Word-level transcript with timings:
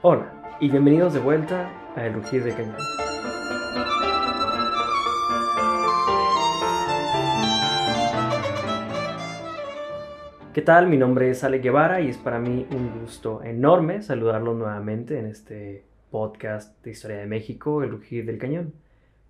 Hola 0.00 0.32
y 0.60 0.68
bienvenidos 0.68 1.12
de 1.12 1.18
vuelta 1.18 1.72
a 1.96 2.06
El 2.06 2.14
Rugir 2.14 2.44
de 2.44 2.54
Cañón. 2.54 2.76
¿Qué 10.54 10.62
tal? 10.62 10.86
Mi 10.86 10.96
nombre 10.96 11.30
es 11.30 11.42
Ale 11.42 11.58
Guevara 11.58 12.00
y 12.00 12.10
es 12.10 12.16
para 12.16 12.38
mí 12.38 12.64
un 12.70 13.00
gusto 13.00 13.42
enorme 13.42 14.00
saludarlos 14.02 14.56
nuevamente 14.56 15.18
en 15.18 15.26
este 15.26 15.84
podcast 16.12 16.80
de 16.84 16.92
Historia 16.92 17.16
de 17.16 17.26
México, 17.26 17.82
El 17.82 17.90
Rugir 17.90 18.24
del 18.24 18.38
Cañón. 18.38 18.74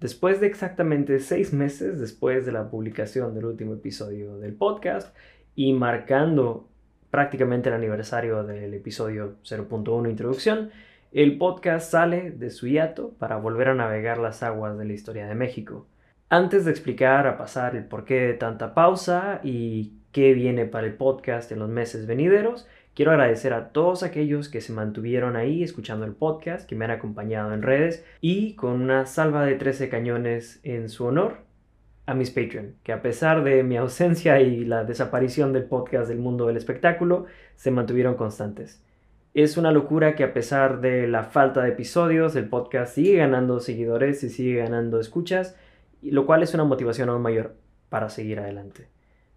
Después 0.01 0.39
de 0.39 0.49
exactamente 0.49 1.19
seis 1.21 1.55
meses 1.55 1.99
después 1.99 2.45
de 2.45 2.53
la 2.53 2.71
publicación 2.71 3.35
del 3.35 3.47
último 3.47 3.73
episodio 3.73 4.37
del 4.37 4.53
podcast 4.53 5.17
y 5.55 5.73
marcando 5.73 6.69
prácticamente 7.11 7.69
el 7.69 7.75
aniversario 7.75 8.45
del 8.45 8.75
episodio 8.75 9.37
0.1 9.43 10.11
Introducción, 10.11 10.71
el 11.13 11.39
podcast 11.39 11.91
sale 11.91 12.31
de 12.31 12.51
su 12.51 12.67
hiato 12.67 13.15
para 13.19 13.37
volver 13.37 13.69
a 13.69 13.75
navegar 13.75 14.19
las 14.19 14.43
aguas 14.43 14.77
de 14.77 14.85
la 14.85 14.93
historia 14.93 15.27
de 15.27 15.35
México. 15.35 15.87
Antes 16.29 16.67
de 16.67 16.71
explicar 16.71 17.27
a 17.27 17.39
pasar 17.39 17.77
el 17.77 17.85
porqué 17.85 18.21
de 18.21 18.35
tanta 18.35 18.75
pausa 18.75 19.41
y 19.43 19.95
qué 20.13 20.35
viene 20.35 20.67
para 20.67 20.87
el 20.87 20.95
podcast 20.95 21.51
en 21.51 21.61
los 21.61 21.71
meses 21.71 22.07
venideros, 22.07 22.69
quiero 22.95 23.13
agradecer 23.13 23.55
a 23.55 23.71
todos 23.71 24.03
aquellos 24.03 24.51
que 24.51 24.61
se 24.61 24.75
mantuvieron 24.75 25.37
ahí 25.37 25.63
escuchando 25.63 26.05
el 26.05 26.13
podcast, 26.13 26.69
que 26.69 26.77
me 26.77 26.85
han 26.85 26.91
acompañado 26.91 27.55
en 27.55 27.63
redes 27.63 28.05
y 28.21 28.55
con 28.55 28.73
una 28.83 29.07
salva 29.07 29.47
de 29.47 29.55
13 29.55 29.89
cañones 29.89 30.61
en 30.63 30.91
su 30.91 31.07
honor 31.07 31.48
a 32.09 32.15
mis 32.15 32.31
Patreon, 32.31 32.77
que 32.83 32.93
a 32.93 33.03
pesar 33.03 33.45
de 33.45 33.63
mi 33.63 33.77
ausencia 33.77 34.41
y 34.41 34.65
la 34.65 34.83
desaparición 34.83 35.53
del 35.53 35.65
podcast 35.65 36.09
del 36.09 36.17
mundo 36.17 36.47
del 36.47 36.57
espectáculo, 36.57 37.27
se 37.55 37.71
mantuvieron 37.71 38.15
constantes. 38.15 38.83
Es 39.35 39.59
una 39.59 39.73
locura 39.73 40.17
que 40.17 40.25
a 40.25 40.33
pesar 40.33 40.81
de 40.81 41.07
la 41.07 41.25
falta 41.25 41.61
de 41.61 41.69
episodios, 41.69 42.35
el 42.35 42.49
podcast 42.49 42.95
sigue 42.95 43.17
ganando 43.17 43.61
seguidores 43.61 44.25
y 44.25 44.31
sigue 44.31 44.57
ganando 44.57 45.01
escuchas, 45.01 45.55
lo 46.01 46.25
cual 46.25 46.43
es 46.43 46.55
una 46.55 46.65
motivación 46.65 47.11
aún 47.11 47.21
mayor 47.21 47.57
para 47.91 48.09
seguir 48.09 48.41
adelante. 48.41 48.89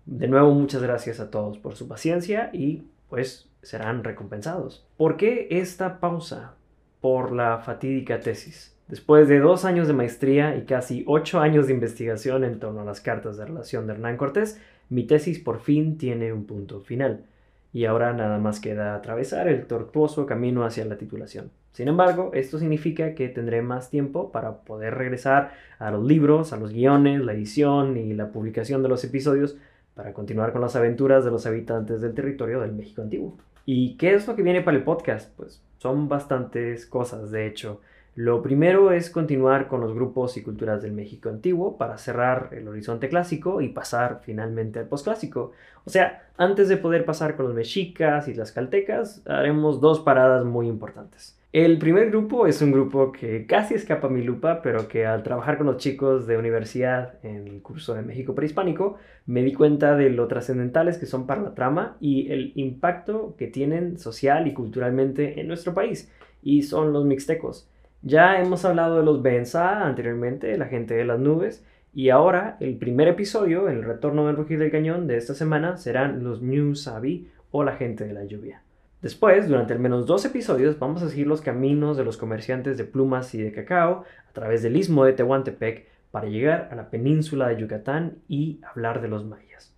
De 0.05 0.29
nuevo, 0.29 0.53
muchas 0.53 0.81
gracias 0.81 1.19
a 1.19 1.29
todos 1.29 1.57
por 1.57 1.75
su 1.75 1.89
paciencia 1.89 2.51
y 2.53 2.85
pues 3.09 3.49
serán 3.61 4.05
recompensados. 4.05 4.87
¿Por 4.95 5.17
qué 5.17 5.49
esta 5.51 5.99
pausa? 5.99 6.55
Por 7.01 7.33
la 7.33 7.57
fatídica 7.57 8.21
tesis. 8.21 8.77
Después 8.91 9.29
de 9.29 9.39
dos 9.39 9.63
años 9.63 9.87
de 9.87 9.93
maestría 9.93 10.57
y 10.57 10.65
casi 10.65 11.05
ocho 11.07 11.39
años 11.39 11.65
de 11.65 11.73
investigación 11.73 12.43
en 12.43 12.59
torno 12.59 12.81
a 12.81 12.83
las 12.83 12.99
cartas 12.99 13.37
de 13.37 13.45
relación 13.45 13.87
de 13.87 13.93
Hernán 13.93 14.17
Cortés, 14.17 14.59
mi 14.89 15.05
tesis 15.05 15.39
por 15.39 15.61
fin 15.61 15.97
tiene 15.97 16.33
un 16.33 16.43
punto 16.43 16.81
final. 16.81 17.23
Y 17.71 17.85
ahora 17.85 18.11
nada 18.11 18.37
más 18.37 18.59
queda 18.59 18.93
atravesar 18.93 19.47
el 19.47 19.65
tortuoso 19.65 20.25
camino 20.25 20.65
hacia 20.65 20.83
la 20.83 20.97
titulación. 20.97 21.51
Sin 21.71 21.87
embargo, 21.87 22.31
esto 22.33 22.59
significa 22.59 23.15
que 23.15 23.29
tendré 23.29 23.61
más 23.61 23.89
tiempo 23.89 24.29
para 24.29 24.57
poder 24.57 24.95
regresar 24.95 25.53
a 25.79 25.89
los 25.89 26.03
libros, 26.03 26.51
a 26.51 26.57
los 26.57 26.73
guiones, 26.73 27.21
la 27.21 27.31
edición 27.31 27.95
y 27.95 28.13
la 28.13 28.33
publicación 28.33 28.83
de 28.83 28.89
los 28.89 29.05
episodios 29.05 29.55
para 29.95 30.11
continuar 30.11 30.51
con 30.51 30.59
las 30.59 30.75
aventuras 30.75 31.23
de 31.23 31.31
los 31.31 31.45
habitantes 31.45 32.01
del 32.01 32.13
territorio 32.13 32.59
del 32.59 32.73
México 32.73 33.01
antiguo. 33.01 33.37
¿Y 33.65 33.95
qué 33.95 34.15
es 34.15 34.27
lo 34.27 34.35
que 34.35 34.43
viene 34.43 34.61
para 34.61 34.75
el 34.75 34.83
podcast? 34.83 35.33
Pues 35.37 35.63
son 35.77 36.09
bastantes 36.09 36.85
cosas, 36.85 37.31
de 37.31 37.47
hecho. 37.47 37.79
Lo 38.15 38.41
primero 38.41 38.91
es 38.91 39.09
continuar 39.09 39.69
con 39.69 39.79
los 39.79 39.93
grupos 39.93 40.35
y 40.35 40.43
culturas 40.43 40.81
del 40.81 40.91
México 40.91 41.29
antiguo 41.29 41.77
para 41.77 41.97
cerrar 41.97 42.49
el 42.51 42.67
horizonte 42.67 43.07
clásico 43.07 43.61
y 43.61 43.69
pasar 43.69 44.19
finalmente 44.21 44.79
al 44.79 44.87
posclásico. 44.87 45.53
O 45.85 45.89
sea, 45.89 46.27
antes 46.35 46.67
de 46.67 46.75
poder 46.75 47.05
pasar 47.05 47.37
con 47.37 47.45
los 47.45 47.55
mexicas 47.55 48.27
y 48.27 48.33
las 48.33 48.51
caltecas, 48.51 49.25
haremos 49.25 49.79
dos 49.79 50.01
paradas 50.01 50.43
muy 50.43 50.67
importantes. 50.67 51.39
El 51.53 51.79
primer 51.79 52.09
grupo 52.09 52.47
es 52.47 52.61
un 52.61 52.73
grupo 52.73 53.13
que 53.13 53.45
casi 53.45 53.75
escapa 53.75 54.07
a 54.07 54.09
mi 54.09 54.23
lupa, 54.23 54.61
pero 54.61 54.89
que 54.89 55.05
al 55.05 55.23
trabajar 55.23 55.57
con 55.57 55.67
los 55.67 55.77
chicos 55.77 56.27
de 56.27 56.37
universidad 56.37 57.13
en 57.23 57.47
el 57.47 57.61
curso 57.61 57.93
de 57.93 58.01
México 58.01 58.35
prehispánico, 58.35 58.97
me 59.25 59.41
di 59.41 59.53
cuenta 59.53 59.95
de 59.95 60.09
lo 60.09 60.27
trascendentales 60.27 60.97
que 60.97 61.05
son 61.05 61.27
para 61.27 61.41
la 61.41 61.53
trama 61.53 61.95
y 62.01 62.29
el 62.29 62.51
impacto 62.55 63.35
que 63.37 63.47
tienen 63.47 63.99
social 63.99 64.47
y 64.47 64.53
culturalmente 64.53 65.39
en 65.39 65.47
nuestro 65.47 65.73
país, 65.73 66.11
y 66.43 66.63
son 66.63 66.91
los 66.91 67.05
mixtecos. 67.05 67.69
Ya 68.03 68.41
hemos 68.41 68.65
hablado 68.65 68.97
de 68.97 69.03
los 69.03 69.21
Benza 69.21 69.85
anteriormente, 69.85 70.57
la 70.57 70.65
gente 70.65 70.95
de 70.95 71.05
las 71.05 71.19
nubes, 71.19 71.63
y 71.93 72.09
ahora 72.09 72.57
el 72.59 72.77
primer 72.77 73.07
episodio, 73.07 73.69
el 73.69 73.83
retorno 73.83 74.25
del 74.25 74.37
rugir 74.37 74.57
del 74.57 74.71
cañón 74.71 75.05
de 75.05 75.17
esta 75.17 75.35
semana, 75.35 75.77
serán 75.77 76.23
los 76.23 76.41
New 76.41 76.73
Sabi 76.73 77.29
o 77.51 77.63
la 77.63 77.73
gente 77.73 78.05
de 78.05 78.13
la 78.13 78.25
lluvia. 78.25 78.63
Después, 79.03 79.47
durante 79.47 79.73
al 79.73 79.79
menos 79.79 80.07
dos 80.07 80.25
episodios, 80.25 80.79
vamos 80.79 81.03
a 81.03 81.09
seguir 81.09 81.27
los 81.27 81.41
caminos 81.41 81.95
de 81.95 82.03
los 82.03 82.17
comerciantes 82.17 82.75
de 82.77 82.85
plumas 82.85 83.35
y 83.35 83.41
de 83.41 83.51
cacao 83.51 84.03
a 84.27 84.33
través 84.33 84.63
del 84.63 84.77
istmo 84.77 85.05
de 85.05 85.13
Tehuantepec 85.13 85.87
para 86.09 86.27
llegar 86.27 86.69
a 86.71 86.75
la 86.75 86.89
península 86.89 87.49
de 87.49 87.61
Yucatán 87.61 88.17
y 88.27 88.61
hablar 88.63 89.01
de 89.01 89.09
los 89.09 89.25
mayas. 89.25 89.75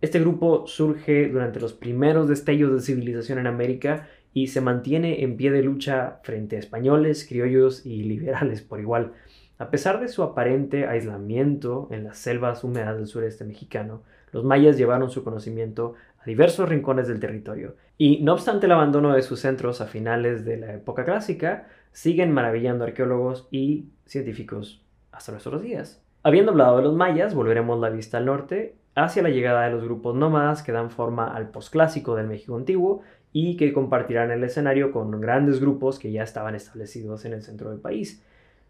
Este 0.00 0.20
grupo 0.20 0.66
surge 0.66 1.28
durante 1.28 1.60
los 1.60 1.72
primeros 1.72 2.28
destellos 2.28 2.72
de 2.72 2.80
civilización 2.80 3.38
en 3.40 3.46
América 3.48 4.06
y 4.32 4.48
se 4.48 4.60
mantiene 4.60 5.22
en 5.22 5.36
pie 5.36 5.50
de 5.50 5.62
lucha 5.62 6.20
frente 6.22 6.56
a 6.56 6.58
españoles, 6.58 7.26
criollos 7.28 7.84
y 7.86 8.02
liberales 8.04 8.62
por 8.62 8.80
igual. 8.80 9.12
A 9.58 9.70
pesar 9.70 10.00
de 10.00 10.08
su 10.08 10.22
aparente 10.22 10.86
aislamiento 10.86 11.88
en 11.90 12.04
las 12.04 12.18
selvas 12.18 12.62
húmedas 12.62 12.96
del 12.96 13.08
sureste 13.08 13.44
mexicano, 13.44 14.02
los 14.30 14.44
mayas 14.44 14.76
llevaron 14.78 15.10
su 15.10 15.24
conocimiento 15.24 15.94
a 16.20 16.24
diversos 16.24 16.68
rincones 16.68 17.08
del 17.08 17.18
territorio 17.18 17.74
y, 17.96 18.22
no 18.22 18.34
obstante 18.34 18.66
el 18.66 18.72
abandono 18.72 19.12
de 19.14 19.22
sus 19.22 19.40
centros 19.40 19.80
a 19.80 19.86
finales 19.86 20.44
de 20.44 20.58
la 20.58 20.74
época 20.74 21.04
clásica, 21.04 21.66
siguen 21.90 22.32
maravillando 22.32 22.84
arqueólogos 22.84 23.48
y 23.50 23.86
científicos 24.06 24.84
hasta 25.10 25.32
nuestros 25.32 25.62
días. 25.62 26.00
Habiendo 26.22 26.52
hablado 26.52 26.76
de 26.76 26.82
los 26.84 26.94
mayas, 26.94 27.34
volveremos 27.34 27.80
la 27.80 27.90
vista 27.90 28.18
al 28.18 28.26
norte 28.26 28.76
hacia 29.04 29.22
la 29.22 29.30
llegada 29.30 29.64
de 29.64 29.70
los 29.70 29.84
grupos 29.84 30.14
nómadas 30.14 30.62
que 30.62 30.72
dan 30.72 30.90
forma 30.90 31.34
al 31.34 31.50
posclásico 31.50 32.16
del 32.16 32.26
México 32.26 32.56
antiguo 32.56 33.02
y 33.32 33.56
que 33.56 33.72
compartirán 33.72 34.30
el 34.30 34.42
escenario 34.44 34.90
con 34.92 35.20
grandes 35.20 35.60
grupos 35.60 35.98
que 35.98 36.12
ya 36.12 36.22
estaban 36.22 36.54
establecidos 36.54 37.24
en 37.24 37.34
el 37.34 37.42
centro 37.42 37.70
del 37.70 37.80
país. 37.80 38.22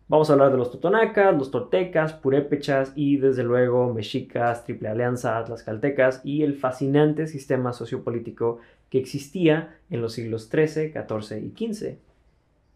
Vamos 0.08 0.30
a 0.30 0.32
hablar 0.32 0.52
de 0.52 0.56
los 0.56 0.70
totonacas, 0.70 1.36
los 1.36 1.50
toltecas, 1.50 2.14
purépechas 2.14 2.92
y 2.96 3.18
desde 3.18 3.44
luego 3.44 3.92
mexicas, 3.92 4.64
triple 4.64 4.88
alianza, 4.88 5.44
las 5.48 5.62
caltecas 5.62 6.22
y 6.24 6.42
el 6.42 6.54
fascinante 6.54 7.26
sistema 7.26 7.72
sociopolítico 7.74 8.58
que 8.88 8.98
existía 8.98 9.76
en 9.90 10.00
los 10.00 10.14
siglos 10.14 10.48
XIII, 10.50 10.92
XIV 10.92 11.38
y 11.44 11.72
XV. 11.72 11.98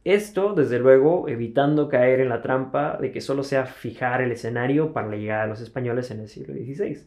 Esto, 0.04 0.52
desde 0.52 0.78
luego, 0.78 1.28
evitando 1.28 1.88
caer 1.88 2.20
en 2.20 2.28
la 2.28 2.42
trampa 2.42 2.98
de 3.00 3.12
que 3.12 3.20
solo 3.20 3.44
sea 3.44 3.66
fijar 3.66 4.20
el 4.20 4.32
escenario 4.32 4.92
para 4.92 5.08
la 5.08 5.16
llegada 5.16 5.42
de 5.44 5.48
los 5.48 5.60
españoles 5.60 6.10
en 6.10 6.20
el 6.20 6.28
siglo 6.28 6.52
XVI. 6.52 7.06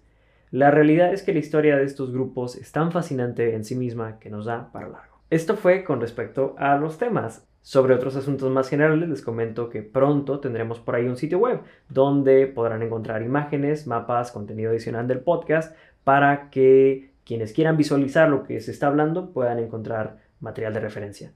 La 0.55 0.71
realidad 0.71 1.11
es 1.11 1.21
que 1.21 1.33
la 1.33 1.39
historia 1.39 1.75
de 1.75 1.83
estos 1.83 2.13
grupos 2.13 2.55
es 2.55 2.71
tan 2.71 2.93
fascinante 2.93 3.55
en 3.55 3.65
sí 3.65 3.75
misma 3.75 4.19
que 4.19 4.29
nos 4.29 4.45
da 4.45 4.71
para 4.71 4.87
largo. 4.87 5.19
Esto 5.29 5.57
fue 5.57 5.83
con 5.83 5.99
respecto 5.99 6.55
a 6.57 6.77
los 6.77 6.97
temas. 6.97 7.45
Sobre 7.61 7.93
otros 7.93 8.15
asuntos 8.15 8.49
más 8.49 8.69
generales 8.69 9.09
les 9.09 9.21
comento 9.21 9.67
que 9.67 9.81
pronto 9.81 10.39
tendremos 10.39 10.79
por 10.79 10.95
ahí 10.95 11.07
un 11.07 11.17
sitio 11.17 11.39
web 11.39 11.59
donde 11.89 12.47
podrán 12.47 12.83
encontrar 12.83 13.21
imágenes, 13.21 13.85
mapas, 13.85 14.31
contenido 14.31 14.71
adicional 14.71 15.09
del 15.09 15.19
podcast 15.19 15.75
para 16.05 16.49
que 16.51 17.11
quienes 17.25 17.51
quieran 17.51 17.75
visualizar 17.75 18.29
lo 18.29 18.43
que 18.43 18.61
se 18.61 18.71
está 18.71 18.87
hablando 18.87 19.33
puedan 19.33 19.59
encontrar 19.59 20.19
material 20.39 20.73
de 20.73 20.79
referencia. 20.79 21.33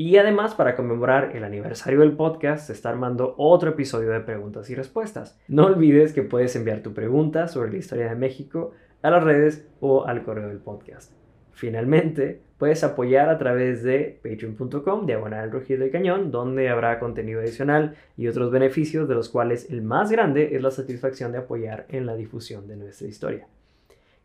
Y 0.00 0.16
además, 0.16 0.54
para 0.54 0.76
conmemorar 0.76 1.34
el 1.34 1.42
aniversario 1.42 1.98
del 1.98 2.12
podcast, 2.12 2.68
se 2.68 2.72
está 2.72 2.88
armando 2.88 3.34
otro 3.36 3.70
episodio 3.70 4.12
de 4.12 4.20
preguntas 4.20 4.70
y 4.70 4.76
respuestas. 4.76 5.36
No 5.48 5.66
olvides 5.66 6.12
que 6.12 6.22
puedes 6.22 6.54
enviar 6.54 6.84
tu 6.84 6.94
pregunta 6.94 7.48
sobre 7.48 7.72
la 7.72 7.78
historia 7.78 8.08
de 8.08 8.14
México 8.14 8.70
a 9.02 9.10
las 9.10 9.24
redes 9.24 9.68
o 9.80 10.06
al 10.06 10.22
correo 10.22 10.46
del 10.46 10.60
podcast. 10.60 11.14
Finalmente, 11.50 12.40
puedes 12.58 12.84
apoyar 12.84 13.28
a 13.28 13.38
través 13.38 13.82
de 13.82 14.20
patreon.com, 14.22 15.04
diagonal 15.04 15.50
rugir 15.50 15.80
del 15.80 15.90
cañón, 15.90 16.30
donde 16.30 16.68
habrá 16.68 17.00
contenido 17.00 17.40
adicional 17.40 17.96
y 18.16 18.28
otros 18.28 18.52
beneficios, 18.52 19.08
de 19.08 19.16
los 19.16 19.28
cuales 19.28 19.68
el 19.68 19.82
más 19.82 20.12
grande 20.12 20.54
es 20.54 20.62
la 20.62 20.70
satisfacción 20.70 21.32
de 21.32 21.38
apoyar 21.38 21.86
en 21.88 22.06
la 22.06 22.14
difusión 22.14 22.68
de 22.68 22.76
nuestra 22.76 23.08
historia. 23.08 23.48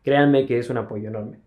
Créanme 0.04 0.46
que 0.46 0.56
es 0.56 0.70
un 0.70 0.76
apoyo 0.76 1.08
enorme. 1.08 1.40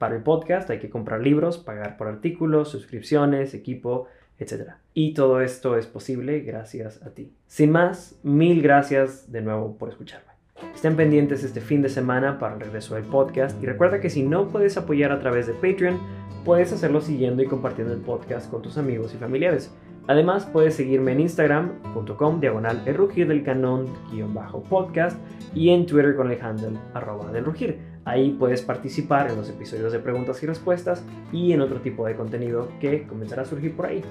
Para 0.00 0.16
el 0.16 0.22
podcast 0.22 0.70
hay 0.70 0.78
que 0.78 0.88
comprar 0.88 1.20
libros, 1.20 1.58
pagar 1.58 1.98
por 1.98 2.08
artículos, 2.08 2.70
suscripciones, 2.70 3.52
equipo, 3.52 4.06
etc. 4.38 4.70
Y 4.94 5.12
todo 5.12 5.42
esto 5.42 5.76
es 5.76 5.86
posible 5.86 6.40
gracias 6.40 7.02
a 7.02 7.10
ti. 7.10 7.34
Sin 7.46 7.70
más, 7.70 8.18
mil 8.22 8.62
gracias 8.62 9.30
de 9.30 9.42
nuevo 9.42 9.76
por 9.76 9.90
escucharme. 9.90 10.30
Estén 10.74 10.96
pendientes 10.96 11.44
este 11.44 11.60
fin 11.60 11.82
de 11.82 11.90
semana 11.90 12.38
para 12.38 12.54
el 12.54 12.60
regreso 12.62 12.94
del 12.94 13.04
podcast 13.04 13.62
y 13.62 13.66
recuerda 13.66 14.00
que 14.00 14.08
si 14.08 14.22
no 14.22 14.48
puedes 14.48 14.78
apoyar 14.78 15.12
a 15.12 15.20
través 15.20 15.46
de 15.46 15.52
Patreon, 15.52 16.00
puedes 16.46 16.72
hacerlo 16.72 17.02
siguiendo 17.02 17.42
y 17.42 17.46
compartiendo 17.46 17.92
el 17.92 18.00
podcast 18.00 18.50
con 18.50 18.62
tus 18.62 18.78
amigos 18.78 19.12
y 19.12 19.18
familiares. 19.18 19.70
Además, 20.06 20.46
puedes 20.46 20.74
seguirme 20.74 21.12
en 21.12 21.20
instagram.com 21.20 22.40
diagonal 22.40 22.82
el 22.86 22.94
rugir 22.94 23.28
del 23.28 23.44
canon 23.44 23.86
guion 24.10 24.34
bajo 24.34 24.62
podcast 24.62 25.18
y 25.54 25.70
en 25.70 25.86
Twitter 25.86 26.16
con 26.16 26.30
el 26.30 26.40
handle 26.40 26.78
arroba 26.94 27.30
del 27.30 27.44
rugir. 27.44 27.78
Ahí 28.04 28.30
puedes 28.30 28.62
participar 28.62 29.30
en 29.30 29.36
los 29.36 29.48
episodios 29.48 29.92
de 29.92 29.98
preguntas 29.98 30.42
y 30.42 30.46
respuestas 30.46 31.04
y 31.32 31.52
en 31.52 31.60
otro 31.60 31.80
tipo 31.80 32.06
de 32.06 32.16
contenido 32.16 32.68
que 32.80 33.06
comenzará 33.06 33.42
a 33.42 33.44
surgir 33.44 33.76
por 33.76 33.86
ahí. 33.86 34.02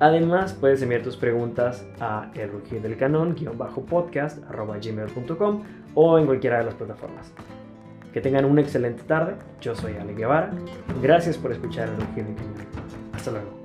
Además, 0.00 0.52
puedes 0.52 0.82
enviar 0.82 1.02
tus 1.02 1.16
preguntas 1.16 1.86
a 2.00 2.30
el 2.34 2.50
rugir 2.50 2.82
del 2.82 2.96
canon 2.96 3.34
bajo 3.56 3.82
podcast 3.82 4.42
arroba 4.50 4.78
gmail.com 4.78 5.62
o 5.94 6.18
en 6.18 6.26
cualquiera 6.26 6.58
de 6.58 6.64
las 6.64 6.74
plataformas. 6.74 7.32
Que 8.12 8.20
tengan 8.20 8.44
una 8.44 8.60
excelente 8.60 9.02
tarde. 9.04 9.34
Yo 9.60 9.74
soy 9.74 9.94
Ale 9.96 10.14
Guevara. 10.14 10.52
Gracias 11.02 11.36
por 11.36 11.52
escuchar 11.52 11.88
el 11.88 11.96
rugir 11.96 12.24
del 12.24 12.36
cañón. 12.36 12.54
Hasta 13.12 13.30
luego. 13.30 13.63